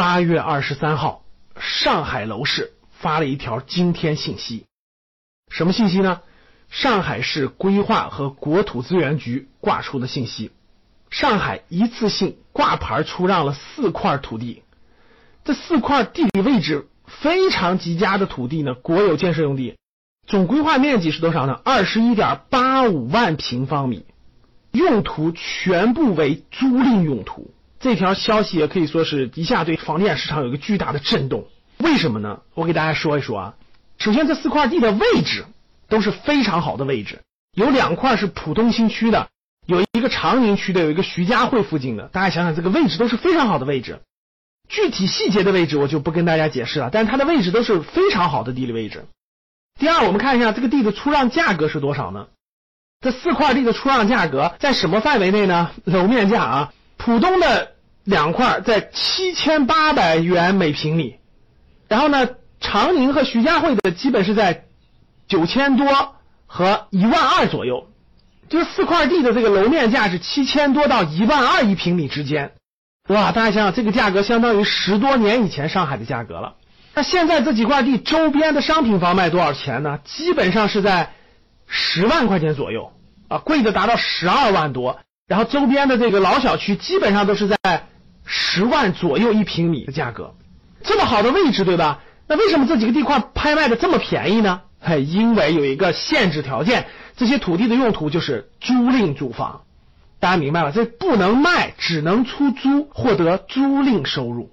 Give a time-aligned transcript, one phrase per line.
[0.00, 1.26] 八月二十三号，
[1.58, 4.64] 上海楼市发了一条惊天信息，
[5.50, 6.22] 什么信息呢？
[6.70, 10.52] 上海市规划和国土资源局挂出的信息，
[11.10, 14.62] 上海一次性挂牌出让了四块土地，
[15.44, 19.76] 这四块地理位置非常极佳的土地呢，国有建设用地，
[20.26, 21.60] 总规划面积是多少呢？
[21.62, 24.06] 二十一点八五万平方米，
[24.72, 27.52] 用途全部为租赁用途。
[27.80, 31.46] 这条消息也可以说是一下对房地产市场有一个巨大的震动。
[31.78, 32.42] 为什么呢？
[32.52, 33.54] 我给大家说一说啊。
[33.98, 35.46] 首先，这四块地的位置
[35.88, 37.22] 都是非常好的位置，
[37.54, 39.30] 有两块是浦东新区的，
[39.66, 42.08] 有一个长宁区的，有一个徐家汇附近的。
[42.08, 44.00] 大家想想，这个位置都是非常好的位置。
[44.68, 49.06] 具体细节的位置我就不跟大家解释了，但是它的位置都是非常好的地理位置。
[49.78, 52.28] 第二，我们看一下这个地的出让价格是多少呢？
[53.00, 55.70] 这四块地的出让价格在什么范围内呢？
[55.84, 56.72] 楼面价啊。
[56.98, 57.72] 浦东的
[58.04, 61.16] 两块在七千八百元每平米，
[61.88, 62.28] 然后呢，
[62.60, 64.64] 长宁和徐家汇的基本是在
[65.28, 67.88] 九千多和一万二左右，
[68.48, 72.52] 就是四块地的这个楼面价是七千多到一万二一平米之间，
[73.08, 76.54] 哇，大家想想这个价格相当于十多年以前上海的价格了。
[76.94, 80.00] 那现在这几块地周边的商品房卖多少钱呢？
[80.04, 81.12] 基本上是在
[81.66, 82.92] 十万块钱左右
[83.28, 84.98] 啊，贵的达到十二万多。
[85.28, 87.56] 然后周边的这个老小区基本上都是在
[88.32, 90.34] 十万左右一平米的价格，
[90.84, 92.00] 这么好的位置，对吧？
[92.28, 94.60] 那为什么这几个地块拍卖的这么便宜呢？
[94.78, 99.62] 嘿，因为有一个限制条件，这些土地的用途就是租赁住房，
[100.20, 100.70] 大家明白了？
[100.70, 104.52] 这不能卖，只能出租，获得租赁收入。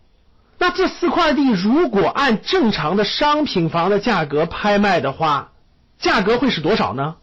[0.57, 5.51] 那这四块地如果按正常的商品房的价格拍卖的话，
[5.99, 7.17] 价格会是多少呢？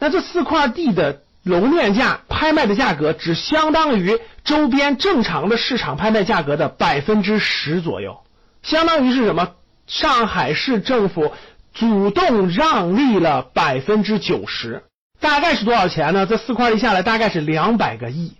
[0.00, 1.22] 那这四块地的。
[1.44, 8.20] 楼面价拍卖的价格只相当于周边正常的市场拍卖价格的百分之十左右，
[8.62, 9.50] 相当于是什么？
[9.86, 11.32] 上海市政府
[11.72, 14.82] 主动让利了百分之九十，
[15.20, 16.26] 大概是多少钱呢？
[16.26, 18.34] 这四块地下来大概是两百个亿，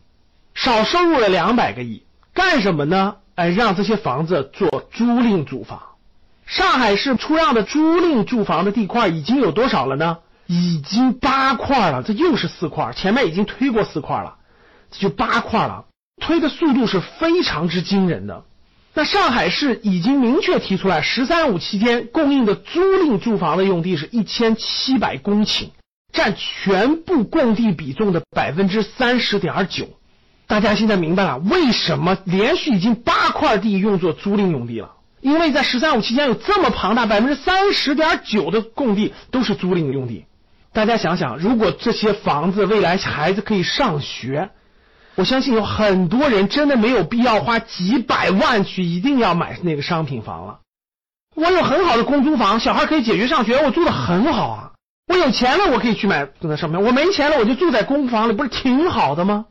[0.55, 2.03] 少收入了两百个亿，
[2.35, 3.17] 干什么呢？
[3.37, 5.81] 哎，让这些房子做租赁住房。
[6.45, 10.19] 上海市出让的租赁住房的地块已经有多少了呢？
[10.49, 14.37] 已经八块了，这又是四块，前面已经推过四块了，
[14.91, 15.85] 这就八块了，
[16.21, 18.45] 推的速度是非常之惊人的。
[18.95, 25.69] 那上海市已经明确提出来，“十三五”期间供应的租赁住房的用地是一千七百公顷，
[26.13, 29.87] 占全部供地比重的百分之三十点九。
[30.47, 34.93] 大家现在明白了为什么连续已经八块地用作租赁用地了？
[35.21, 40.25] 因为在“十三五”期间有这么庞大百分之三十点九的供地都是租赁用地。
[40.73, 44.51] 大家想想，如果这些房子未来孩子可以上学，
[45.17, 50.61] 我相信有很多人真的没有必要花几百万去一定要买那个商品房了。
[51.35, 54.73] 我有很好的公租房，小孩可以解决上学，我住的很好啊。
[55.09, 59.47] 我有钱了，我可以去买住在上面；我没钱了，我就住在公房里，不是挺好的吗？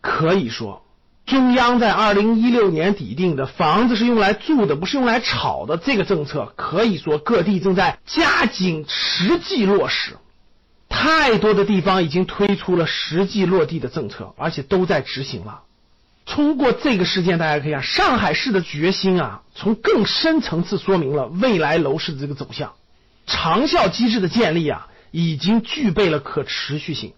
[0.00, 0.84] 可以说，
[1.26, 10.16] 中央在二零一六年底定的房子是用来住的，不是用来炒的这个政策，可以说各地正在加紧实际落实。
[11.04, 15.60] 太多的地方已经推出了实际落地的政策，而且都在执行了。
[16.24, 22.72] 通过这个事件，大家可以看上海市的决心啊，从更深层次说明了未来楼市的这个走向。
[23.26, 27.12] 长效机制的建立啊，已经具备了可持续性，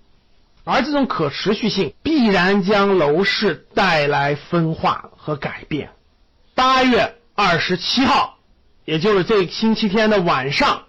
[0.64, 5.90] 而这种可持续性必然将楼市带来分化和改变。
[6.56, 8.38] 八月二十七号，
[8.84, 10.86] 也就是这星期天的晚上，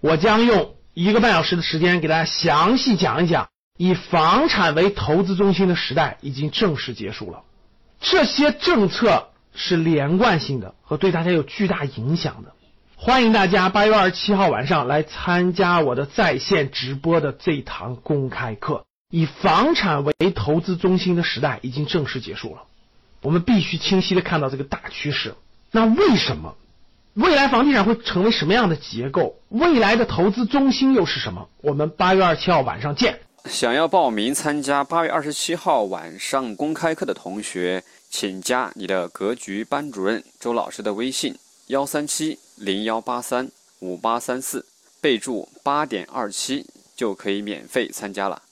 [0.00, 0.75] 我将用。
[0.98, 7.42] 一个半小时的时间，给大家详细讲一讲，以房产为投资中心的时代已经正式结束了。
[8.00, 12.54] 这些政策是连贯性的和对大家有巨大影响的。
[12.96, 18.86] 欢迎大家八月二十七号晚上来参加我的在线直播的这堂公开课。
[19.10, 22.62] 以房产为投资中心的时代已经正式结束了。
[23.20, 25.34] 我们必须清晰的看到这个大趋势。
[25.70, 26.56] 那为什么？
[27.16, 29.40] 未来房地产会成为什么样的结构？
[29.48, 31.48] 未来的投资中心又是什么？
[31.62, 33.18] 我们八月二十七号晚上见。
[33.46, 41.34] 想要报名参加八月二十七号晚上公开课的同学，请加你的格局班主任周老师的微信：
[41.68, 44.66] 幺三七零幺八三五八三四，
[45.00, 48.42] 备注八点二七，就可以免费参加了。